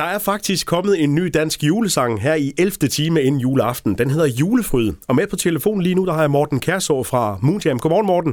Der 0.00 0.06
er 0.16 0.22
faktisk 0.32 0.66
kommet 0.66 0.94
en 1.04 1.14
ny 1.14 1.24
dansk 1.38 1.58
julesang 1.68 2.12
her 2.22 2.34
i 2.34 2.48
11. 2.58 2.70
time 2.98 3.22
inden 3.22 3.40
juleaften. 3.40 3.92
Den 4.00 4.08
hedder 4.14 4.28
Julefryd. 4.40 4.88
Og 5.08 5.14
med 5.18 5.26
på 5.30 5.36
telefonen 5.36 5.82
lige 5.82 5.94
nu, 5.94 6.02
der 6.06 6.12
har 6.12 6.24
jeg 6.26 6.30
Morten 6.30 6.60
Kærså 6.66 6.96
fra 7.10 7.22
Moonjam. 7.46 7.78
Godmorgen, 7.82 8.06
Morten. 8.12 8.32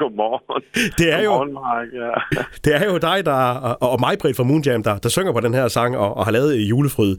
Godmorgen. 0.00 0.62
Det 0.98 1.08
er 1.16 1.22
jo, 1.28 1.32
Godmorgen, 1.32 1.52
Mark. 1.52 1.88
Ja. 2.02 2.12
det 2.64 2.72
er 2.80 2.84
jo 2.90 2.96
dig 3.08 3.18
der, 3.30 3.40
og, 3.68 3.74
og 3.92 3.98
mig, 4.04 4.14
Britt 4.22 4.36
fra 4.38 4.48
Moonjam, 4.50 4.82
der, 4.88 4.94
der 5.04 5.10
synger 5.16 5.32
på 5.32 5.42
den 5.46 5.54
her 5.58 5.66
sang 5.76 5.90
og, 6.02 6.10
og 6.18 6.22
har 6.26 6.32
lavet 6.32 6.52
Julefryd. 6.70 7.12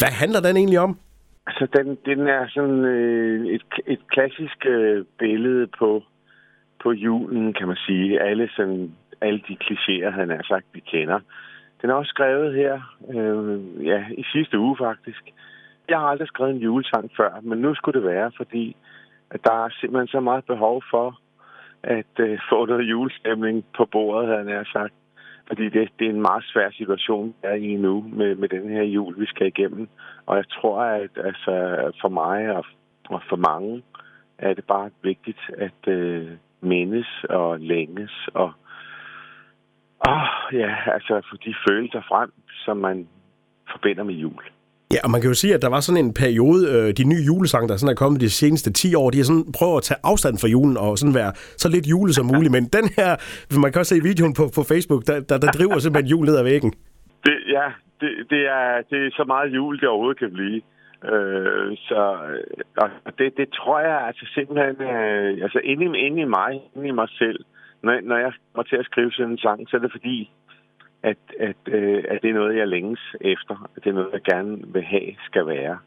Hvad 0.00 0.12
handler 0.22 0.40
den 0.46 0.54
egentlig 0.60 0.80
om? 0.86 0.92
Altså, 1.48 1.64
den, 1.76 1.86
den 2.08 2.20
er 2.36 2.42
sådan 2.56 2.80
øh, 2.96 3.46
et, 3.56 3.66
et 3.94 4.02
klassisk 4.14 4.58
øh, 4.74 5.04
billede 5.22 5.66
på, 5.78 5.88
på 6.82 6.88
julen, 6.92 7.52
kan 7.58 7.66
man 7.70 7.78
sige. 7.86 8.20
Alle, 8.28 8.48
sådan, 8.56 8.92
alle 9.20 9.40
de 9.48 9.54
klichéer, 9.64 10.10
han 10.20 10.28
har 10.36 10.44
sagt, 10.52 10.66
vi 10.76 10.80
kender. 10.92 11.20
Den 11.82 11.90
er 11.90 11.94
også 11.94 12.08
skrevet 12.08 12.54
her, 12.54 12.96
øh, 13.14 13.86
ja, 13.86 14.04
i 14.18 14.24
sidste 14.32 14.58
uge 14.58 14.76
faktisk. 14.80 15.22
Jeg 15.88 15.98
har 15.98 16.06
aldrig 16.06 16.28
skrevet 16.28 16.54
en 16.54 16.60
julesang 16.60 17.10
før, 17.16 17.40
men 17.42 17.58
nu 17.58 17.74
skulle 17.74 18.00
det 18.00 18.08
være, 18.08 18.32
fordi 18.36 18.76
at 19.30 19.44
der 19.44 19.64
er 19.64 19.68
simpelthen 19.80 20.08
så 20.08 20.20
meget 20.20 20.44
behov 20.44 20.82
for 20.90 21.20
at 21.82 22.14
øh, 22.18 22.38
få 22.50 22.66
noget 22.66 22.90
julestemning 22.90 23.64
på 23.76 23.84
bordet, 23.84 24.28
havde 24.28 24.50
jeg 24.50 24.66
sagt. 24.72 24.94
Fordi 25.46 25.68
det, 25.68 25.88
det 25.98 26.06
er 26.06 26.10
en 26.10 26.22
meget 26.22 26.44
svær 26.44 26.70
situation, 26.70 27.34
der 27.42 27.48
er 27.48 27.54
i 27.54 27.76
nu 27.76 28.04
med, 28.12 28.34
med 28.34 28.48
den 28.48 28.68
her 28.68 28.82
jul, 28.82 29.20
vi 29.20 29.26
skal 29.26 29.46
igennem. 29.46 29.88
Og 30.26 30.36
jeg 30.36 30.48
tror, 30.48 30.80
at 30.80 31.10
altså, 31.16 31.76
for 32.00 32.08
mig 32.08 32.56
og, 32.56 32.64
og 33.08 33.22
for 33.28 33.36
mange 33.36 33.82
er 34.38 34.54
det 34.54 34.64
bare 34.64 34.90
vigtigt 35.02 35.40
at 35.58 35.88
øh, 35.88 36.28
mindes 36.60 37.24
og 37.30 37.60
længes 37.60 38.28
og 38.34 38.52
åh, 40.12 40.58
ja, 40.62 40.72
altså 40.94 41.14
få 41.30 41.36
de 41.46 41.54
følelser 41.68 42.02
frem, 42.10 42.30
som 42.64 42.76
man 42.76 43.08
forbinder 43.72 44.04
med 44.04 44.14
jul. 44.14 44.42
Ja, 44.94 45.00
og 45.04 45.10
man 45.10 45.20
kan 45.20 45.30
jo 45.30 45.34
sige, 45.34 45.54
at 45.54 45.62
der 45.62 45.70
var 45.76 45.80
sådan 45.80 46.04
en 46.04 46.14
periode, 46.14 46.60
øh, 46.74 46.86
de 46.98 47.04
nye 47.12 47.22
julesange, 47.30 47.68
der 47.68 47.76
sådan 47.76 47.92
er 47.94 48.02
kommet 48.02 48.20
de 48.20 48.30
seneste 48.30 48.72
10 48.72 48.94
år, 48.94 49.10
de 49.10 49.18
har 49.18 49.24
sådan 49.24 49.52
prøvet 49.58 49.76
at 49.80 49.82
tage 49.88 50.00
afstand 50.10 50.34
fra 50.42 50.48
julen 50.54 50.76
og 50.84 50.98
sådan 50.98 51.18
være 51.22 51.32
så 51.62 51.68
lidt 51.74 51.86
jule 51.92 52.12
som 52.12 52.26
muligt. 52.32 52.52
Men 52.56 52.64
den 52.78 52.86
her, 52.98 53.10
man 53.64 53.72
kan 53.72 53.78
også 53.80 53.94
se 53.94 54.02
videoen 54.10 54.34
på, 54.38 54.44
på 54.56 54.62
Facebook, 54.72 55.02
der, 55.08 55.16
der, 55.28 55.38
der 55.44 55.50
driver 55.56 55.78
simpelthen 55.78 56.10
jul 56.12 56.24
ned 56.26 56.36
ad 56.42 56.44
væggen. 56.52 56.70
Det, 57.26 57.36
ja, 57.56 57.66
det, 58.00 58.10
det, 58.32 58.42
er, 58.58 58.70
det 58.90 58.98
er 59.06 59.10
så 59.20 59.24
meget 59.32 59.48
jul, 59.56 59.74
det 59.80 59.88
overhovedet 59.88 60.18
kan 60.24 60.32
blive. 60.38 60.60
Øh, 61.12 61.68
så 61.88 62.00
og 63.06 63.12
det, 63.18 63.36
det 63.36 63.48
tror 63.58 63.78
jeg 63.80 63.98
altså 64.08 64.24
simpelthen, 64.34 64.76
øh, 64.90 65.44
altså 65.46 65.60
inde 65.70 65.82
i, 65.84 65.88
inde 66.06 66.20
i 66.20 66.28
mig, 66.38 66.52
inde 66.74 66.88
i 66.88 66.98
mig 67.00 67.08
selv, 67.08 67.40
når, 67.86 68.00
når 68.10 68.16
jeg 68.16 68.32
kommer 68.52 68.68
til 68.68 68.76
at 68.76 68.88
skrive 68.90 69.12
sådan 69.12 69.32
en 69.32 69.38
sang, 69.38 69.68
så 69.68 69.76
er 69.76 69.80
det 69.80 69.92
fordi, 69.92 70.30
at, 71.02 71.22
at, 71.48 71.60
øh, 71.66 72.04
at 72.08 72.18
det 72.22 72.30
er 72.30 72.34
noget, 72.40 72.56
jeg 72.56 72.68
længes 72.68 73.04
efter. 73.20 73.70
At 73.76 73.84
det 73.84 73.90
er 73.90 73.94
noget, 73.94 74.12
jeg 74.12 74.22
gerne 74.32 74.52
vil 74.74 74.82
have, 74.82 75.10
skal 75.28 75.46
være. 75.46 75.78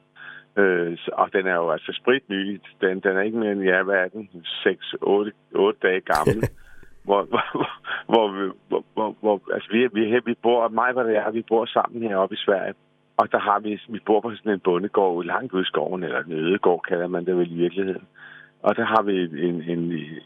Øh, 0.58 0.98
og 1.14 1.34
den 1.34 1.48
er 1.48 1.56
jo 1.56 1.72
altså 1.72 1.92
spritny. 2.02 2.62
Den, 2.82 3.00
den 3.00 3.18
er 3.18 3.22
ikke 3.22 3.38
mere 3.38 3.52
end, 3.52 3.64
ja, 3.64 3.84
hvad 3.84 3.96
er 3.96 4.08
den? 4.08 4.30
6, 4.64 4.96
8, 5.02 5.32
8 5.56 5.80
dage 5.88 6.02
gammel. 6.02 6.40
hvor, 7.08 7.24
hvor, 7.24 7.44
hvor, 8.14 8.28
vi, 8.32 8.52
hvor, 8.68 8.84
hvor, 8.94 9.16
hvor, 9.22 9.42
altså 9.54 9.70
vi, 9.72 9.88
vi, 9.94 10.20
vi 10.26 10.36
bor, 10.44 10.68
mig 10.68 10.96
det 10.96 11.18
er, 11.18 11.32
vi 11.32 11.42
bor 11.42 11.66
sammen 11.66 12.10
heroppe 12.10 12.36
i 12.36 12.44
Sverige. 12.46 12.74
Og 13.18 13.32
der 13.32 13.40
har 13.40 13.60
vi, 13.60 13.82
vi 13.90 14.00
bor 14.06 14.20
på 14.22 14.36
sådan 14.36 14.52
en 14.52 14.60
bondegård 14.60 15.26
langt 15.26 15.54
ude 15.54 15.62
i 15.62 15.66
skoven, 15.66 16.04
eller 16.04 16.24
en 16.24 16.32
ødegård 16.32 16.82
kalder 16.88 17.08
man 17.08 17.26
det 17.26 17.38
vel 17.38 17.52
i 17.52 17.56
virkeligheden. 17.56 18.08
Og 18.64 18.76
der 18.76 18.86
har 18.86 19.02
vi 19.02 19.22
en, 19.22 19.62
en, 19.62 19.84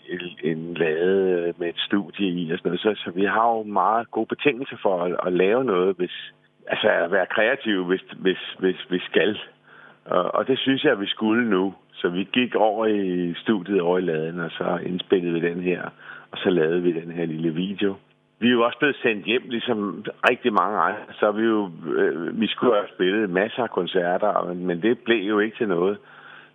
en, 0.10 0.22
en 0.44 0.74
lade 0.74 1.54
med 1.58 1.70
et 1.70 1.80
studie 1.88 2.28
i 2.28 2.52
og 2.52 2.58
sådan 2.58 2.70
noget. 2.70 2.82
Så, 2.82 3.04
så 3.04 3.12
vi 3.12 3.26
har 3.26 3.50
jo 3.50 3.64
meget 3.64 4.12
gode 4.12 4.26
betingelser 4.26 4.78
for 4.82 5.04
at, 5.04 5.16
at 5.28 5.34
lave 5.34 5.64
noget, 5.64 5.96
hvis, 5.98 6.34
altså 6.68 6.88
at 6.88 7.12
være 7.12 7.26
kreative, 7.26 7.86
hvis, 7.86 8.04
hvis, 8.18 8.56
hvis 8.60 8.86
vi 8.90 9.00
skal. 9.00 9.40
Og, 10.06 10.36
og 10.36 10.48
det 10.48 10.60
synes 10.60 10.84
jeg, 10.84 10.92
at 10.92 11.00
vi 11.00 11.08
skulle 11.08 11.50
nu. 11.50 11.74
Så 11.94 12.10
vi 12.10 12.24
gik 12.34 12.56
over 12.56 12.86
i 12.86 13.34
studiet 13.34 13.82
over 13.82 13.98
i 13.98 14.02
laden, 14.02 14.40
og 14.40 14.52
så 14.52 14.80
indspillede 14.86 15.34
vi 15.34 15.50
den 15.50 15.62
her. 15.62 15.82
Og 16.32 16.38
så 16.38 16.50
lavede 16.50 16.82
vi 16.82 16.92
den 16.92 17.12
her 17.12 17.26
lille 17.26 17.50
video. 17.50 17.96
Vi 18.40 18.48
er 18.48 18.52
jo 18.52 18.66
også 18.66 18.78
blevet 18.78 18.96
sendt 19.02 19.26
hjem, 19.26 19.44
ligesom 19.50 20.06
rigtig 20.30 20.54
mange 20.54 20.78
andre. 20.78 21.04
Så 21.20 21.32
vi 21.32 21.44
jo, 21.44 21.72
øh, 21.96 22.42
vi 22.42 22.48
skulle 22.48 22.74
have 22.76 22.88
spillet 22.96 23.30
masser 23.30 23.64
af 23.64 23.70
koncerter, 23.70 24.54
men 24.54 24.82
det 24.82 25.00
blev 25.00 25.28
jo 25.28 25.40
ikke 25.40 25.58
til 25.58 25.68
noget. 25.68 25.98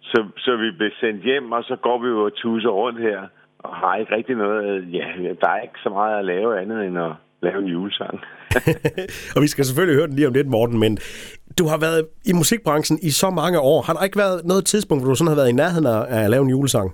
Så, 0.00 0.24
så 0.36 0.56
vi 0.56 0.70
blev 0.78 0.90
sendt 1.00 1.22
hjem, 1.22 1.52
og 1.52 1.64
så 1.64 1.76
går 1.76 1.98
vi 2.02 2.08
jo 2.08 2.24
og 2.24 2.34
tuser 2.34 2.68
rundt 2.68 3.00
her, 3.00 3.20
og 3.58 3.76
har 3.76 3.96
ikke 3.96 4.16
rigtig 4.16 4.36
noget... 4.36 4.92
Ja, 4.92 5.06
der 5.40 5.48
er 5.48 5.60
ikke 5.60 5.80
så 5.82 5.88
meget 5.88 6.18
at 6.18 6.24
lave 6.24 6.60
andet 6.60 6.86
end 6.86 6.98
at 6.98 7.12
lave 7.42 7.58
en 7.58 7.68
julesang. 7.68 8.20
og 9.36 9.42
vi 9.42 9.46
skal 9.46 9.64
selvfølgelig 9.64 9.96
høre 9.98 10.06
den 10.06 10.16
lige 10.16 10.26
om 10.26 10.32
lidt, 10.32 10.48
Morten, 10.48 10.78
men 10.80 10.98
du 11.58 11.64
har 11.72 11.78
været 11.86 12.02
i 12.30 12.32
musikbranchen 12.32 12.98
i 13.02 13.10
så 13.10 13.30
mange 13.30 13.58
år. 13.60 13.82
Har 13.86 13.92
der 13.92 14.04
ikke 14.04 14.18
været 14.18 14.44
noget 14.44 14.64
tidspunkt, 14.64 15.02
hvor 15.02 15.10
du 15.10 15.16
sådan 15.16 15.32
har 15.32 15.40
været 15.40 15.52
i 15.52 15.60
nærheden 15.62 15.86
af 15.86 16.24
at 16.24 16.30
lave 16.30 16.42
en 16.42 16.50
julesang? 16.50 16.88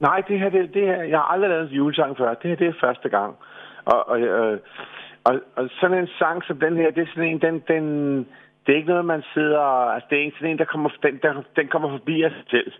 Nej, 0.00 0.18
det 0.28 0.38
her, 0.40 0.50
det, 0.50 0.74
det 0.74 0.84
her, 0.90 1.02
jeg 1.02 1.18
har 1.18 1.28
aldrig 1.32 1.50
lavet 1.50 1.70
en 1.70 1.76
julesang 1.76 2.16
før. 2.18 2.34
Det 2.34 2.50
her, 2.50 2.56
det 2.56 2.68
er 2.68 2.82
første 2.86 3.08
gang. 3.08 3.32
Og, 3.84 4.08
og, 4.08 4.20
øh, 4.20 4.58
og, 5.24 5.34
og 5.56 5.64
sådan 5.80 5.98
en 5.98 6.08
sang 6.18 6.44
som 6.44 6.56
den 6.66 6.76
her, 6.76 6.90
det 6.90 7.02
er 7.02 7.10
sådan 7.14 7.30
en, 7.30 7.40
den, 7.40 7.62
den, 7.68 7.86
det 8.66 8.72
er 8.72 8.76
ikke 8.76 8.88
noget, 8.88 9.04
man 9.04 9.22
sidder... 9.34 9.60
Altså, 9.94 10.06
det 10.10 10.18
er 10.18 10.22
ikke 10.22 10.36
sådan 10.36 10.50
en, 10.50 10.58
der 10.58 10.64
kommer, 10.64 10.90
den, 11.02 11.18
der, 11.22 11.42
den 11.56 11.68
kommer 11.68 11.90
forbi 11.90 12.22
af 12.22 12.30
sig 12.30 12.44
selv. 12.50 12.72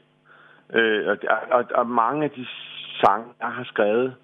Øh, 0.75 1.09
og, 1.09 1.19
og, 1.51 1.65
og 1.75 1.87
mange 1.87 2.25
af 2.25 2.31
de 2.31 2.47
sange, 3.01 3.27
jeg 3.41 3.49
har 3.49 3.65
skrevet, 3.65 4.15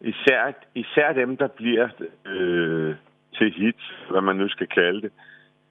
især, 0.00 0.52
især 0.74 1.12
dem, 1.12 1.36
der 1.36 1.46
bliver 1.46 1.88
øh, 2.26 2.94
til 3.34 3.52
hits, 3.52 3.92
hvad 4.10 4.20
man 4.20 4.36
nu 4.36 4.48
skal 4.48 4.66
kalde 4.66 5.02
det, 5.02 5.12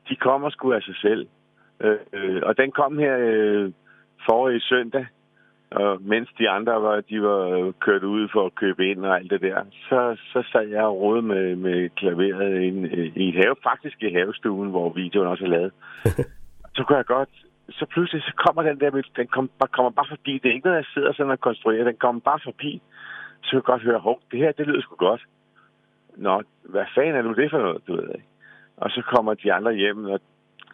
de 0.10 0.16
kommer 0.16 0.50
sgu 0.50 0.74
af 0.74 0.82
sig 0.82 0.96
selv. 0.96 1.28
Øh, 1.82 1.98
øh, 2.14 2.42
og 2.44 2.58
den 2.58 2.72
kom 2.72 2.98
her 2.98 3.18
øh, 3.20 3.72
forrige 4.30 4.62
søndag, 4.62 5.06
og 5.72 6.02
mens 6.02 6.30
de 6.40 6.50
andre 6.50 6.82
var, 6.82 7.02
de 7.02 7.22
var 7.22 7.72
kørt 7.80 8.04
ud 8.04 8.28
for 8.34 8.46
at 8.46 8.56
købe 8.56 8.88
ind 8.88 9.06
og 9.06 9.16
alt 9.16 9.32
det 9.32 9.42
der, 9.42 9.64
så, 9.90 10.18
så 10.34 10.44
sad 10.52 10.68
jeg 10.68 10.84
og 10.84 11.02
rode 11.02 11.22
med, 11.22 11.56
med 11.56 11.90
klaveret 11.90 12.62
ind, 12.62 12.86
i 13.16 13.30
et 13.30 13.36
have, 13.36 13.56
faktisk 13.64 14.04
i 14.04 14.14
havestuen, 14.14 14.70
hvor 14.70 14.90
videoen 14.90 15.28
også 15.28 15.44
er 15.44 15.50
lavet. 15.50 15.72
så 16.76 16.84
kunne 16.84 16.98
jeg 16.98 17.06
godt, 17.06 17.30
så 17.70 17.86
pludselig 17.86 18.22
så 18.24 18.34
kommer 18.36 18.62
den 18.62 18.80
der, 18.80 19.02
den 19.16 19.28
kom, 19.28 19.50
kommer 19.72 19.92
bare 19.92 20.06
forbi. 20.10 20.34
Det 20.44 20.50
er 20.50 20.54
ikke 20.54 20.68
noget, 20.68 20.78
jeg 20.78 20.92
sidder 20.94 21.14
sådan 21.14 21.32
og 21.32 21.40
konstruerer, 21.40 21.84
den 21.84 21.98
kommer 21.98 22.22
bare 22.22 22.40
forbi. 22.44 22.82
Så 23.44 23.50
kan 23.50 23.58
jeg 23.58 23.64
godt 23.64 23.82
høre, 23.82 24.00
hov, 24.00 24.20
det 24.32 24.40
her, 24.40 24.52
det 24.52 24.68
lyder 24.68 24.82
sgu 24.82 24.96
godt. 24.96 25.26
Nå, 26.16 26.42
hvad 26.64 26.86
fanden 26.96 27.16
er 27.16 27.22
nu 27.22 27.34
det 27.34 27.52
for 27.52 27.58
noget, 27.58 27.88
du 27.88 27.96
ved 27.96 28.10
ikke? 28.16 28.28
Og 28.78 28.90
så 28.90 29.02
kommer 29.02 29.34
de 29.34 29.54
andre 29.54 29.74
hjem, 29.74 30.06
og 30.06 30.20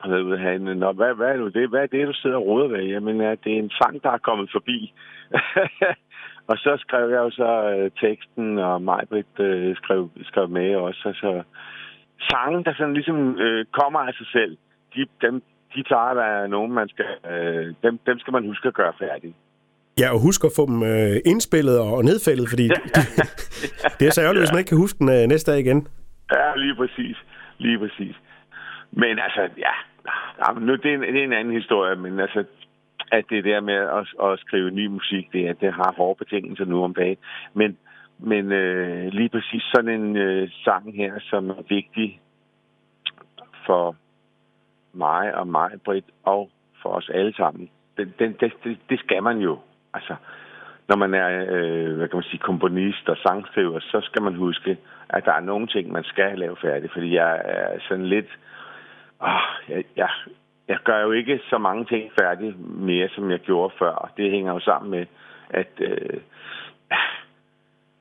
af 0.03 0.62
Nå, 0.62 0.91
hvad, 0.91 1.14
hvad 1.14 1.28
er 1.28 1.38
nu 1.38 1.47
det? 1.47 1.69
Hvad 1.69 1.81
er 1.81 1.86
det, 1.86 2.08
du 2.08 2.14
sidder 2.14 2.36
og 2.36 2.46
roder 2.46 2.68
ved? 2.68 2.84
Jamen, 2.84 3.22
ja, 3.22 3.31
det 3.44 3.53
er 3.53 3.59
en 3.59 3.69
sang, 3.69 4.03
der 4.03 4.12
er 4.12 4.18
kommet 4.18 4.50
forbi. 4.52 4.94
og 6.50 6.58
så 6.58 6.78
skrev 6.80 7.09
jeg 7.09 7.18
jo 7.18 7.31
så 7.31 7.52
øh, 7.74 7.91
teksten, 8.02 8.58
og 8.58 8.81
Majbrit 8.81 9.40
øh, 9.40 9.75
skrev, 9.75 10.09
skrev 10.24 10.50
med 10.50 10.75
også. 10.75 11.00
Så, 11.00 11.14
så 11.14 11.44
sangen, 12.30 12.64
der 12.64 12.74
sådan 12.74 12.94
ligesom 12.94 13.40
øh, 13.40 13.66
kommer 13.66 14.00
af 14.00 14.14
sig 14.14 14.28
selv, 14.28 14.58
de, 14.96 15.06
dem, 15.22 15.44
de 15.75 15.84
tager 15.84 16.09
at 16.12 16.18
være 16.18 16.47
nogen, 16.47 16.72
man 16.72 16.90
skal, 16.90 17.06
øh, 17.31 17.74
dem, 17.84 18.00
dem 18.06 18.20
skal 18.20 18.34
man 18.34 18.47
huske 18.47 18.68
at 18.68 18.74
gøre 18.74 18.94
færdige. 19.00 19.35
Ja, 20.00 20.14
og 20.14 20.20
husk 20.22 20.44
at 20.44 20.52
få 20.56 20.66
dem 20.66 20.84
øh, 20.84 21.16
indspillet 21.25 21.80
og 21.80 22.03
nedfældet, 22.03 22.50
fordi 22.50 22.68
det 24.00 24.06
er 24.08 24.12
så 24.12 24.22
ærgerligt, 24.22 24.41
ja. 24.41 24.46
hvis 24.46 24.53
man 24.53 24.59
ikke 24.59 24.70
kan 24.70 24.78
huske 24.78 25.00
den 25.00 25.09
øh, 25.09 25.28
næste 25.28 25.52
dag 25.52 25.59
igen. 25.59 25.88
Ja, 26.31 26.56
lige 26.56 26.75
præcis. 26.75 27.18
Lige 27.58 27.80
præcis. 27.80 28.16
Men 28.91 29.20
altså, 29.20 29.41
ja, 29.58 29.74
Ah, 30.08 30.56
ja, 30.56 30.59
nu, 30.59 30.75
det, 30.75 30.86
er 30.86 30.96
en, 30.96 31.02
det 31.02 31.19
er 31.19 31.24
en 31.24 31.34
anden 31.34 31.53
historie, 31.53 31.96
men 31.96 32.19
altså, 32.19 32.44
at 33.12 33.25
det 33.30 33.44
der 33.44 33.62
med 33.62 33.74
at, 33.74 34.31
at 34.31 34.40
skrive 34.40 34.72
ny 34.72 34.88
musik, 34.88 35.34
det, 35.34 35.62
det 35.62 35.74
har 35.74 35.94
hårde 35.97 36.18
betingelser 36.18 36.66
nu 36.66 36.84
om 36.84 36.94
dagen. 36.94 37.18
Men, 37.53 37.78
men 38.18 38.52
øh, 38.52 39.08
lige 39.14 39.30
præcis 39.30 39.64
sådan 39.75 40.02
en 40.02 40.18
øh, 40.18 40.50
sang 40.64 40.96
her, 40.96 41.14
som 41.19 41.50
er 41.50 41.64
vigtig 41.69 42.22
for 43.66 43.96
mig 44.94 45.35
og 45.35 45.47
mig, 45.47 45.72
Britt, 45.85 46.05
og 46.23 46.50
for 46.82 46.90
os 46.90 47.09
alle 47.14 47.34
sammen, 47.34 47.70
den, 47.97 48.14
den, 48.20 48.35
det, 48.40 48.53
det, 48.64 48.78
det 48.90 49.00
skal 49.00 49.23
man 49.23 49.38
jo. 49.38 49.59
Altså, 49.94 50.16
når 50.88 50.96
man 50.96 51.14
er 51.14 51.46
øh, 51.50 51.96
hvad 51.97 52.08
kan 52.08 52.17
man 52.17 52.23
sige, 52.23 52.40
komponist 52.40 53.09
og 53.09 53.17
sangskriver, 53.17 53.79
så 53.79 54.02
skal 54.02 54.22
man 54.22 54.35
huske, 54.35 54.78
at 55.09 55.26
der 55.26 55.34
er 55.34 55.40
nogle 55.40 55.67
ting, 55.67 55.91
man 55.91 56.03
skal 56.03 56.40
lave 56.40 56.58
færdigt. 56.61 56.94
Fordi 56.94 57.16
jeg 57.16 57.41
er 57.46 57.79
sådan 57.88 58.05
lidt 58.05 58.38
oh, 59.29 59.46
jeg, 59.70 59.84
jeg, 59.96 60.09
jeg 60.67 60.78
gør 60.84 60.99
jo 61.02 61.11
ikke 61.11 61.40
så 61.49 61.58
mange 61.58 61.85
ting 61.85 62.11
færdige 62.20 62.55
mere, 62.90 63.09
som 63.09 63.31
jeg 63.31 63.40
gjorde 63.40 63.73
før. 63.79 64.11
Det 64.17 64.31
hænger 64.31 64.53
jo 64.53 64.59
sammen 64.59 64.91
med, 64.91 65.05
at 65.49 65.72
øh, 65.79 66.20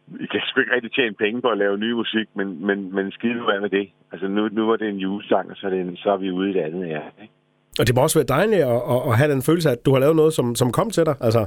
vi 0.06 0.26
kan 0.26 0.40
sgu 0.44 0.60
ikke 0.60 0.74
rigtig 0.74 0.92
tjene 0.92 1.14
penge 1.14 1.40
på 1.42 1.48
at 1.48 1.58
lave 1.58 1.78
ny 1.78 1.92
musik, 1.92 2.28
men, 2.34 2.66
men, 2.66 2.94
men 2.94 3.12
skide 3.12 3.34
nu 3.34 3.44
med 3.60 3.70
det. 3.70 3.90
Altså 4.12 4.28
nu, 4.28 4.48
nu 4.48 4.66
var 4.66 4.76
det 4.76 4.88
en 4.88 4.96
julesang, 4.96 5.50
og 5.50 5.56
så 5.56 5.66
er, 5.66 5.70
det 5.70 5.80
en, 5.80 5.96
så 5.96 6.10
er 6.10 6.16
vi 6.16 6.30
ude 6.30 6.50
i 6.50 6.52
det 6.52 6.60
andet 6.60 6.88
ja. 6.88 7.00
Ikke? 7.22 7.34
Og 7.78 7.86
det 7.86 7.94
må 7.94 8.02
også 8.02 8.18
være 8.18 8.36
dejligt 8.38 8.62
at, 8.62 8.82
at, 8.94 9.00
at 9.08 9.18
have 9.18 9.32
den 9.32 9.42
følelse 9.42 9.68
af, 9.68 9.72
at 9.72 9.86
du 9.86 9.92
har 9.92 10.00
lavet 10.00 10.16
noget, 10.16 10.32
som, 10.32 10.54
som 10.54 10.72
kom 10.72 10.90
til 10.90 11.06
dig. 11.06 11.16
Altså, 11.20 11.46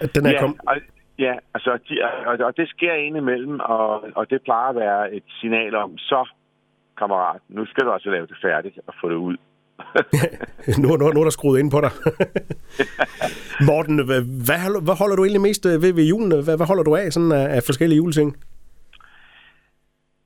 at 0.00 0.14
den 0.14 0.26
er 0.26 0.30
ja, 0.30 0.40
kom... 0.40 0.60
og, 0.68 0.76
ja, 1.18 1.34
altså, 1.54 1.78
de, 1.88 1.94
og, 2.26 2.38
og 2.46 2.56
det 2.56 2.68
sker 2.68 2.94
indimellem, 2.94 3.60
og, 3.60 4.04
og 4.14 4.30
det 4.30 4.42
plejer 4.42 4.68
at 4.68 4.76
være 4.76 5.14
et 5.14 5.22
signal 5.40 5.74
om, 5.74 5.98
så 5.98 6.28
kammerat, 6.98 7.40
nu 7.48 7.66
skal 7.66 7.84
du 7.84 7.90
altså 7.92 8.10
lave 8.10 8.26
det 8.26 8.36
færdigt 8.42 8.78
og 8.86 8.94
få 9.00 9.08
det 9.08 9.14
ud. 9.14 9.36
nu, 10.82 10.88
nu, 10.96 11.04
nu 11.14 11.20
er 11.20 11.24
der 11.24 11.30
skruet 11.38 11.58
ind 11.60 11.70
på 11.70 11.80
dig. 11.80 11.92
Morten, 13.68 13.94
hvad, 14.08 14.22
hvad, 14.46 14.58
hvad 14.86 14.96
holder 15.00 15.16
du 15.16 15.22
egentlig 15.24 15.46
mest 15.48 15.66
øh, 15.66 15.82
ved 15.82 15.92
ved 15.94 16.06
julen? 16.12 16.28
Hvad, 16.44 16.56
hvad 16.56 16.66
holder 16.66 16.82
du 16.82 16.96
af 16.96 17.12
sådan 17.12 17.32
af, 17.32 17.46
af 17.56 17.62
forskellige 17.66 17.96
juleting? 17.96 18.36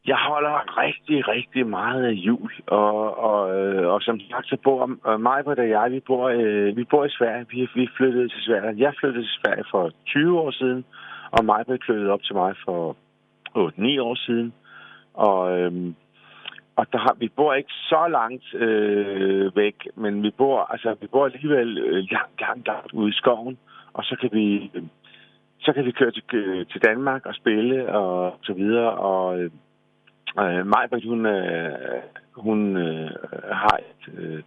Jeg 0.06 0.16
holder 0.16 0.78
rigtig, 0.84 1.28
rigtig 1.28 1.66
meget 1.66 2.04
af 2.04 2.12
jul, 2.12 2.52
og, 2.66 3.18
og, 3.18 3.40
øh, 3.58 3.92
og 3.92 4.02
som 4.02 4.20
sagt, 4.20 4.46
så 4.46 4.56
bor 4.64 4.86
mig 5.16 5.46
og 5.46 5.68
jeg, 5.68 5.90
vi 5.90 6.00
bor, 6.00 6.28
øh, 6.28 6.76
vi 6.76 6.84
bor 6.84 7.04
i 7.04 7.10
Sverige. 7.10 7.46
Vi, 7.50 7.68
vi 7.74 7.88
flyttede 7.96 8.28
til 8.28 8.42
Sverige. 8.42 8.80
Jeg 8.84 8.92
flyttede 9.00 9.24
til 9.24 9.38
Sverige 9.42 9.64
for 9.70 9.90
20 10.06 10.40
år 10.40 10.50
siden, 10.50 10.84
og 11.30 11.44
mig 11.44 11.66
blev 11.66 11.78
flyttet 11.86 12.10
op 12.10 12.22
til 12.22 12.34
mig 12.34 12.54
for 12.64 12.96
8-9 13.56 14.02
år 14.02 14.14
siden. 14.14 14.52
Og, 15.14 15.58
øh, 15.58 15.72
og 16.80 16.86
der 16.92 16.98
har, 16.98 17.14
vi 17.18 17.28
bor 17.28 17.54
ikke 17.54 17.72
så 17.72 18.02
langt 18.08 18.54
øh, 18.54 19.56
væk, 19.56 19.76
men 19.94 20.22
vi 20.22 20.30
bor, 20.30 20.58
altså, 20.72 20.96
vi 21.00 21.06
bor 21.06 21.24
alligevel 21.24 21.78
øh, 21.78 22.04
langt, 22.10 22.40
langt, 22.40 22.66
langt 22.66 22.92
ude 22.92 23.08
i 23.08 23.18
skoven, 23.20 23.58
og 23.92 24.04
så 24.04 24.16
kan 24.20 24.30
vi, 24.32 24.70
så 25.60 25.72
kan 25.72 25.84
vi 25.84 25.90
køre 25.90 26.10
til, 26.10 26.22
øh, 26.32 26.66
til 26.66 26.82
Danmark 26.82 27.26
og 27.26 27.34
spille 27.34 27.88
og 27.92 28.38
så 28.42 28.52
videre, 28.52 28.90
og 28.90 29.40
øh, 29.40 29.50
Øh, 30.38 30.66
Majbert, 30.66 31.04
hun, 31.04 31.26
øh, 31.26 32.02
hun 32.32 32.76
øh, 32.76 33.10
har 33.52 33.78
et, 33.90 34.14
øh, 34.18 34.42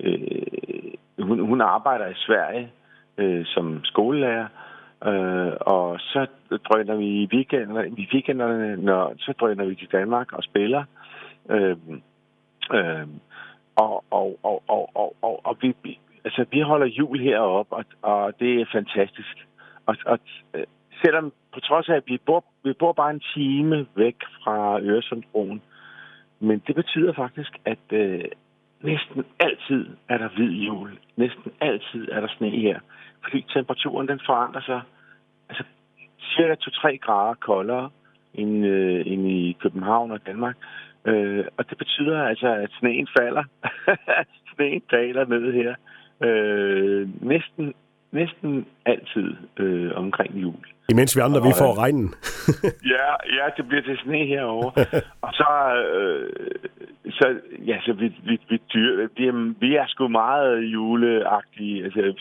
øh, 0.00 1.26
hun, 1.26 1.40
hun 1.40 1.60
arbejder 1.60 2.06
i 2.06 2.14
Sverige 2.14 2.72
øh, 3.18 3.46
som 3.46 3.84
skolelærer, 3.84 4.46
øh, 5.06 5.52
og 5.60 6.00
så 6.00 6.26
drøner 6.68 6.94
vi 6.94 7.06
i 7.06 7.28
weekenderne, 7.32 7.88
i 7.88 8.08
weekenderne 8.12 8.76
når, 8.76 9.14
så 9.18 9.32
drøner 9.40 9.64
vi 9.64 9.74
til 9.74 9.88
Danmark 9.92 10.32
og 10.32 10.42
spiller. 10.42 10.84
Øh, 11.50 11.76
øh, 12.72 13.06
og, 13.76 14.04
og, 14.10 14.38
og, 14.42 14.62
og, 14.68 14.90
og, 14.94 15.16
og, 15.22 15.40
og 15.46 15.56
vi, 15.60 15.98
altså, 16.24 16.44
vi 16.50 16.60
holder 16.60 16.86
jul 16.86 17.20
heroppe, 17.20 17.76
og, 17.76 17.84
og 18.02 18.40
det 18.40 18.60
er 18.60 18.66
fantastisk. 18.72 19.46
Og, 19.86 19.96
og 20.06 20.18
øh, 20.54 20.64
selvom 21.02 21.32
på 21.54 21.60
trods 21.60 21.88
af, 21.88 21.96
at 21.96 22.02
vi 22.06 22.18
bor, 22.26 22.44
vi 22.64 22.72
bor 22.72 22.92
bare 22.92 23.10
en 23.10 23.22
time 23.34 23.86
væk 23.94 24.16
fra 24.44 24.80
Øresundsbroen, 24.80 25.62
men 26.40 26.62
det 26.66 26.74
betyder 26.74 27.12
faktisk, 27.12 27.52
at 27.64 27.78
øh, 27.92 28.24
næsten 28.82 29.24
altid 29.38 29.86
er 30.08 30.18
der 30.18 30.28
hvid 30.28 30.50
jul. 30.50 30.98
Næsten 31.16 31.52
altid 31.60 32.08
er 32.12 32.20
der 32.20 32.28
sne 32.28 32.50
her. 32.50 32.80
Fordi 33.22 33.46
temperaturen 33.54 34.08
den 34.08 34.20
forandrer 34.26 34.60
sig 34.60 34.80
altså, 35.48 35.64
cirka 36.20 36.54
2-3 36.54 36.96
grader 36.96 37.34
koldere 37.34 37.90
end, 38.34 38.66
øh, 38.66 39.02
end 39.06 39.28
i 39.28 39.56
København 39.60 40.10
og 40.10 40.26
Danmark. 40.26 40.56
Øh, 41.04 41.44
og 41.56 41.70
det 41.70 41.78
betyder 41.78 42.22
altså, 42.22 42.48
at 42.54 42.70
sneen 42.78 43.08
falder. 43.18 43.44
sneen 44.54 44.82
daler 44.90 45.24
ned 45.24 45.52
her. 45.52 45.74
Øh, 46.28 47.08
næsten, 47.22 47.74
næsten 48.12 48.66
altid 48.86 49.36
øh, 49.56 49.92
omkring 49.94 50.42
jul. 50.42 50.64
Imens 50.90 51.16
vi 51.16 51.20
andre, 51.20 51.40
og, 51.40 51.46
vi 51.46 51.52
får 51.58 51.78
regnen. 51.82 52.14
ja, 52.94 53.08
ja, 53.36 53.44
det 53.56 53.68
bliver 53.68 53.82
til 53.82 53.98
sne 54.04 54.26
herovre. 54.26 54.72
og 55.26 55.32
så, 55.32 55.50
øh, 55.84 56.30
så, 57.10 57.40
ja, 57.66 57.80
så 57.80 57.92
vi, 57.92 58.14
vi, 58.24 58.40
vi, 58.48 58.60
dyr, 58.74 59.08
vi, 59.16 59.26
er, 59.26 59.54
vi 59.60 59.76
er 59.76 59.86
sgu 59.86 60.08
meget 60.08 60.62
juleagtige. 60.62 61.84
Altså, 61.84 62.14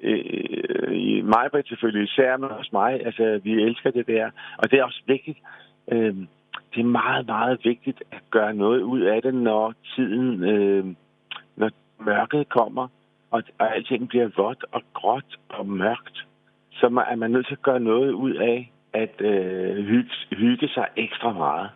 øh, 0.00 0.92
i 0.92 1.20
mig 1.20 1.48
selvfølgelig 1.68 2.04
især, 2.04 2.36
men 2.36 2.50
også 2.50 2.70
mig. 2.72 3.06
Altså, 3.06 3.40
vi 3.44 3.52
elsker 3.52 3.90
det 3.90 4.06
der. 4.06 4.30
Og 4.58 4.70
det 4.70 4.78
er 4.78 4.84
også 4.84 5.02
vigtigt. 5.06 5.38
Øh, 5.92 6.14
det 6.74 6.80
er 6.80 6.84
meget, 6.84 7.26
meget 7.26 7.60
vigtigt 7.64 8.02
at 8.12 8.22
gøre 8.30 8.54
noget 8.54 8.82
ud 8.82 9.00
af 9.00 9.22
det, 9.22 9.34
når 9.34 9.74
tiden, 9.94 10.44
øh, 10.44 10.84
når 11.56 11.70
mørket 12.00 12.48
kommer, 12.48 12.88
og, 13.30 13.42
og 13.58 13.76
alting 13.76 14.08
bliver 14.08 14.28
vådt 14.36 14.64
og 14.72 14.82
gråt 14.94 15.38
og 15.48 15.66
mørkt 15.66 16.26
så 16.80 16.88
man, 16.88 17.04
er 17.08 17.16
man 17.16 17.30
nødt 17.30 17.46
til 17.46 17.54
at 17.54 17.62
gøre 17.62 17.80
noget 17.80 18.12
ud 18.12 18.34
af 18.34 18.72
at 18.92 19.20
øh, 19.20 19.84
hygge, 19.84 20.10
hygge 20.32 20.68
sig 20.68 20.86
ekstra 20.96 21.32
meget. 21.32 21.70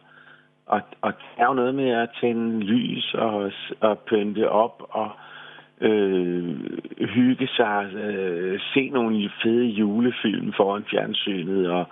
Og, 0.66 0.80
og 1.00 1.12
der 1.12 1.42
er 1.42 1.46
jo 1.46 1.54
noget 1.54 1.74
med 1.74 1.90
at 1.90 2.10
tænde 2.20 2.60
lys 2.60 3.14
og, 3.14 3.52
og 3.80 3.98
pynte 3.98 4.50
op 4.50 4.82
og 4.90 5.10
øh, 5.80 6.56
hygge 7.00 7.48
sig, 7.48 7.94
øh, 7.94 8.60
se 8.74 8.88
nogle 8.88 9.30
fede 9.42 9.66
julefilm 9.66 10.52
foran 10.52 10.84
fjernsynet. 10.90 11.70
Og 11.70 11.86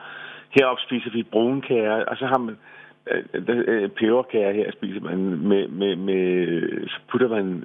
heroppe 0.55 0.83
spiser 0.83 1.11
vi 1.11 1.23
brunkager, 1.23 2.05
og 2.05 2.17
så 2.17 2.27
har 2.27 2.39
man 2.39 2.57
øh, 3.11 3.25
øh, 3.49 3.89
peberkager 3.91 4.53
her 4.53 4.73
spiser 4.73 5.01
man 5.01 5.19
med, 5.19 5.69
med, 5.69 5.97
med, 5.97 6.89
så 6.89 6.99
putter 7.11 7.29
man 7.29 7.65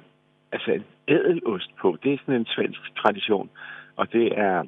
altså 0.52 0.72
en 0.72 0.84
ædelost 1.08 1.70
på. 1.80 1.98
Det 2.02 2.12
er 2.12 2.18
sådan 2.18 2.40
en 2.40 2.46
svensk 2.46 2.80
tradition, 2.96 3.50
og 3.96 4.12
det 4.12 4.38
er 4.38 4.64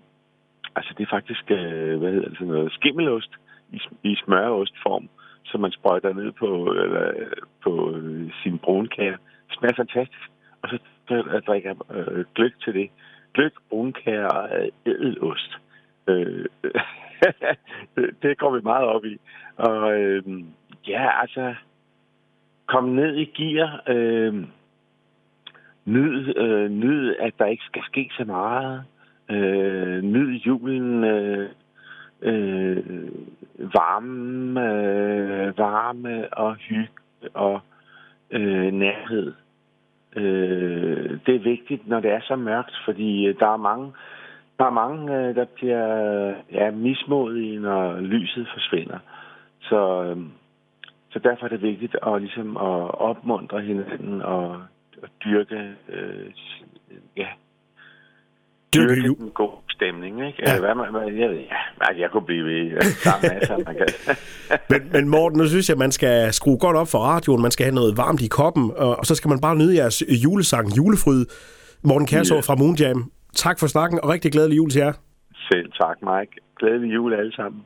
Altså, 0.77 0.95
det 0.99 1.03
er 1.03 1.11
faktisk, 1.11 1.51
øh, 1.51 1.99
hvad 1.99 2.13
hedder 2.13 2.29
det, 2.29 2.39
sådan 2.39 2.53
noget, 2.53 2.73
skimmelost 2.73 3.31
i, 3.73 3.81
i 4.03 4.17
smørostform, 4.25 5.09
som 5.45 5.61
man 5.61 5.73
sprøjter 5.73 6.13
ned 6.15 6.33
på, 6.33 6.73
eller, 6.73 7.13
på 7.63 7.97
øh, 7.97 8.31
sin 8.43 8.59
brunkager. 8.59 9.17
Det 9.49 9.59
smager 9.59 9.75
fantastisk. 9.75 10.31
Og 10.63 10.69
så 10.69 10.79
jeg 11.09 11.43
drikker 11.47 11.75
øh, 11.91 12.25
gløk 12.35 12.53
til 12.65 12.75
det. 12.75 12.91
Gløk, 13.35 13.53
brunkager 13.71 14.27
og 14.27 14.71
ædelost. 14.87 15.59
Øh, 16.07 16.45
det 18.23 18.39
går 18.39 18.51
vi 18.51 18.61
meget 18.63 18.87
op 18.87 19.05
i. 19.05 19.17
Og 19.57 20.01
øh, 20.01 20.23
ja, 20.89 21.21
altså, 21.21 21.55
kom 22.67 22.85
ned 22.85 23.17
i 23.17 23.25
gear. 23.25 23.83
Øh, 23.87 24.45
nyd, 25.85 26.37
øh, 26.37 26.71
nyd, 26.71 27.15
at 27.17 27.33
der 27.39 27.47
ikke 27.47 27.65
skal 27.65 27.83
ske 27.83 28.11
så 28.17 28.25
meget. 28.25 28.85
Øh, 29.31 30.03
nyd 30.03 30.41
julen. 30.41 31.05
Øh, 31.05 31.51
øh, 32.23 33.09
varme, 33.59 34.61
øh, 34.61 35.59
varme 35.59 36.35
og 36.35 36.55
hygge 36.57 36.93
og 37.35 37.61
øh, 38.31 38.73
nærhed. 38.73 39.33
Øh, 40.17 41.19
det 41.27 41.35
er 41.35 41.39
vigtigt, 41.39 41.89
når 41.89 42.01
det 42.01 42.11
er 42.11 42.21
så 42.21 42.37
mørkt, 42.37 42.75
fordi 42.85 43.27
øh, 43.27 43.35
der 43.41 43.47
er 43.47 43.57
mange, 43.57 43.93
der 44.61 44.67
er 44.67 44.81
mange, 44.85 45.17
øh, 45.17 45.35
der 45.35 45.45
bliver 45.55 45.87
ja, 46.53 46.71
mismodige, 46.71 47.61
når 47.61 48.01
lyset 48.01 48.47
forsvinder. 48.55 48.99
Så, 49.61 50.03
øh, 50.03 50.17
så 51.13 51.19
derfor 51.19 51.45
er 51.47 51.49
det 51.49 51.63
vigtigt 51.63 51.97
at, 52.07 52.23
ligesom, 52.23 52.57
at 52.57 53.01
opmuntre 53.09 53.61
hinanden 53.61 54.23
og, 54.23 54.49
og 55.03 55.09
dyrke 55.25 55.61
øh, 55.89 56.27
ja, 57.17 57.27
dyrke 58.75 59.07
jul. 59.07 59.17
en 59.21 59.31
god 59.31 59.53
stemning, 59.71 60.27
ikke? 60.27 60.43
Ja. 60.47 60.61
Hvad, 60.61 60.91
hvad, 60.91 61.13
jeg, 61.13 61.31
ja, 61.51 61.61
altså, 61.81 62.01
jeg 62.01 62.11
kunne 62.11 62.27
blive 62.27 62.45
ved. 62.45 62.81
Sammen 62.81 63.31
masser, 63.35 63.57
man 63.67 63.75
kan. 63.81 64.17
men, 64.71 64.93
men 64.93 65.09
Morten, 65.09 65.39
nu 65.39 65.47
synes 65.47 65.69
jeg, 65.69 65.79
man 65.79 65.93
skal 65.93 66.33
skrue 66.33 66.59
godt 66.59 66.77
op 66.77 66.89
for 66.89 66.99
radioen. 66.99 67.43
Man 67.43 67.51
skal 67.51 67.65
have 67.65 67.75
noget 67.75 67.97
varmt 67.97 68.23
i 68.23 68.29
koppen, 68.29 68.73
og 68.77 69.07
så 69.07 69.15
skal 69.15 69.29
man 69.29 69.41
bare 69.41 69.57
nyde 69.57 69.77
jeres 69.77 70.03
julesang, 70.25 70.77
julefryd. 70.77 71.25
Morten 71.85 72.07
Kærså 72.07 72.35
ja. 72.35 72.41
fra 72.41 72.55
Moonjam. 72.55 73.11
Tak 73.35 73.59
for 73.59 73.67
snakken, 73.67 74.01
og 74.03 74.09
rigtig 74.09 74.33
glædelig 74.33 74.57
jul 74.57 74.71
til 74.71 74.81
jer. 74.81 74.93
Selv 75.35 75.73
tak, 75.73 75.97
Mike. 76.03 76.33
Glædelig 76.59 76.95
jul 76.95 77.15
alle 77.15 77.33
sammen. 77.33 77.63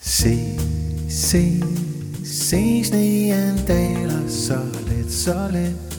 Se, 0.00 0.34
se, 1.10 1.42
se 2.24 2.84
sneen 2.84 3.56
daler 3.68 4.28
så 4.28 4.58
let, 4.88 5.10
så 5.12 5.48
let 5.52 5.94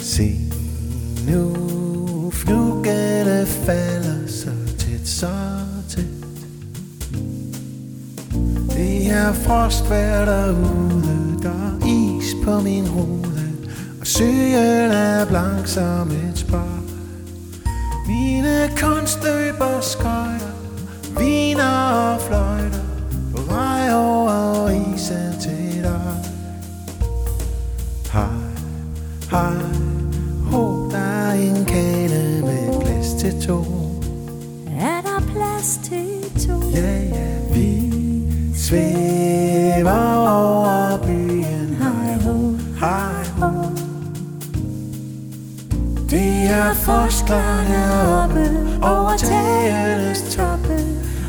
Se 0.00 0.28
nu 1.28 2.30
fluggene 2.30 3.46
falder 3.46 4.01
tæt, 5.02 5.08
så 5.08 5.28
tæt. 5.88 6.04
Det 8.70 9.10
er 9.10 9.32
frostvær 9.32 10.24
derude, 10.24 11.38
der 11.42 11.50
er 11.50 11.86
is 11.86 12.34
på 12.44 12.60
min 12.60 12.90
rude 12.90 13.52
Og 14.00 14.06
søen 14.06 14.90
er 14.90 15.24
blank 15.24 15.66
som 15.66 16.10
et 16.10 16.38
spar. 16.38 16.82
Mine 18.06 18.70
kunstløber 18.76 19.80
skøjter 19.80 20.52
Viner 21.18 21.90
og 21.92 22.20
fløjter 22.20 22.80
På 23.36 23.42
vej 23.42 23.94
over 23.94 24.70
isen 24.70 25.40
til 25.40 25.61
svæver 38.72 40.28
over 40.28 40.98
byen 41.06 41.76
Hej 41.82 42.14
ho, 42.24 42.56
hej 42.80 43.24
ho. 43.38 43.50
De 46.10 46.46
er 46.46 46.74
forsklerne 46.74 47.80
oppe 48.22 48.44
over 48.82 49.16
tagernes 49.16 50.36
toppe 50.36 50.78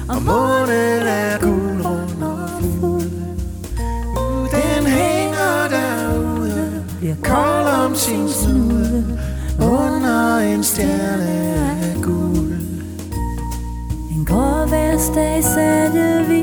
Og 0.10 0.22
månen 0.22 1.08
er 1.08 1.40
gulrund 1.40 2.24
og 2.24 2.50
fuld. 2.80 3.12
Den 4.52 4.86
hænger 4.86 5.68
derude, 5.70 6.84
bliver 7.00 7.16
kold 7.24 7.86
om 7.86 7.96
sin 7.96 8.30
snude 8.30 9.20
Under 9.62 10.38
en 10.38 10.64
stjerne 10.64 11.30
af 11.82 12.02
guld. 12.02 12.54
En 14.12 14.26
grå 14.26 14.66
hverdag 14.66 15.44
satte 15.44 16.26
vi 16.28 16.43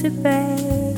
tilbage. 0.00 0.96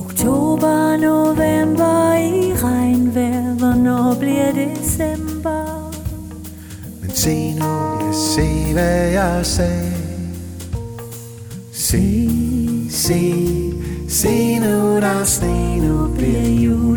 Oktober, 0.00 0.96
november 0.96 2.14
i 2.14 2.52
regnvejr, 2.54 3.54
hvornår 3.58 4.16
bliver 4.18 4.52
december? 4.52 5.92
Men 7.00 7.10
se 7.10 7.54
nu, 7.54 7.66
jeg 8.06 8.14
se 8.14 8.72
hvad 8.72 9.10
jeg 9.10 9.46
sagde 9.46 9.92
Se, 11.72 12.28
se, 12.90 13.34
se 14.08 14.58
nu 14.58 14.96
der 15.00 15.20
er 15.20 15.24
sne, 15.24 15.76
nu 15.88 16.08
bliver 16.14 16.48
jul 16.64 16.89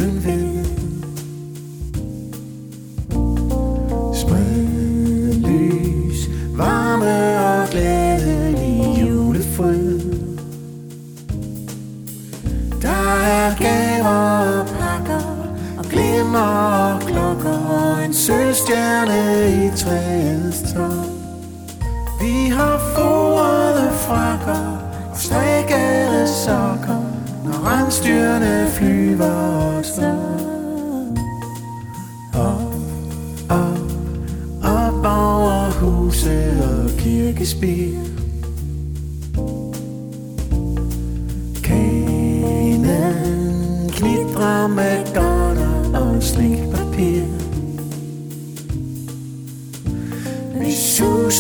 en 18.74 19.10
i 19.66 19.78
træets 19.78 20.74
top. 20.74 21.06
Vi 22.22 22.50
har 22.50 22.78
forrede 22.96 23.92
frakker 23.92 24.78
og 25.12 25.18
strikkede 25.18 26.28
sokker, 26.28 27.02
når 27.46 27.68
rensdyrene 27.68 28.68
flyver 28.68 29.36
os 29.80 29.98
op. 29.98 31.18
Op, 32.34 32.74
op, 33.50 33.80
op 34.64 35.06
over 35.06 35.72
huse 35.72 36.54
og 36.64 36.90
kirkespil 36.98 38.03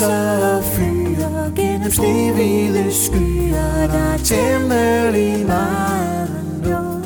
suser 0.03 0.55
og 0.57 0.63
fyrer 0.63 1.55
gennem 1.55 1.91
snehvide 1.91 2.93
skyer, 2.93 3.87
der 3.87 4.13
er 4.13 4.17
temmelig 4.17 5.45
meget 5.45 6.29
nu. 6.63 7.01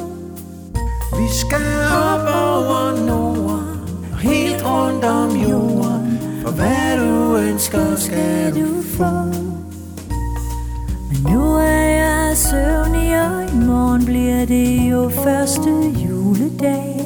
Vi 1.20 1.28
skal 1.34 1.82
op 1.92 2.28
over 2.44 3.06
Norden 3.06 4.06
og 4.12 4.18
helt 4.18 4.66
rundt 4.66 5.04
om 5.06 5.30
jorden, 5.36 6.20
for 6.44 6.52
hvad 6.52 6.98
du 6.98 7.38
ønsker 7.38 7.96
skal 7.96 8.56
du 8.56 8.82
få. 8.82 9.12
Men 11.10 11.34
nu 11.34 11.56
er 11.56 11.88
jeg 12.04 12.38
søvnig, 12.38 13.22
og 13.22 13.54
i 13.54 13.66
morgen 13.66 14.06
bliver 14.06 14.46
det 14.46 14.92
jo 14.92 15.10
første 15.10 15.70
juledag. 16.06 16.97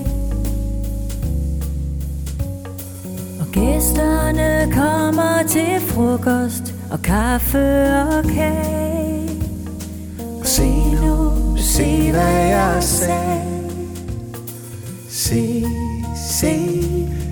Gæsterne 4.61 4.73
kommer 4.73 5.43
til 5.47 5.79
frokost 5.87 6.75
og 6.91 7.01
kaffe 7.01 7.93
og 7.93 8.23
kage. 8.23 9.29
Og 10.39 10.47
se 10.47 10.67
nu, 11.05 11.57
se 11.57 12.11
hvad 12.11 12.47
jeg 12.47 12.77
sagde 12.83 13.41
Se, 15.09 15.65
se, 16.29 16.55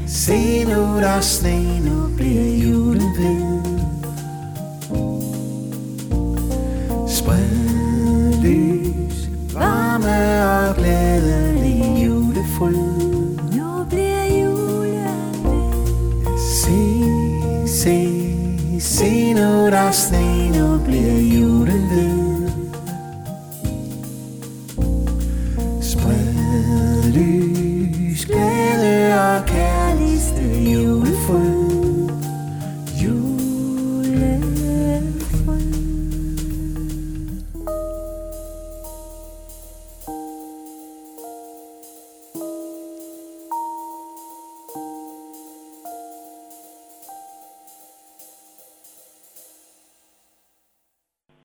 se 0.07 0.63
nu 0.63 0.99
der 0.99 1.07
er 1.07 1.21
sne, 1.21 1.79
nu 1.79 2.15
bliver 2.17 2.69
jul 2.69 2.98